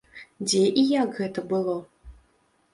[0.47, 1.77] Дзе і як гэта было?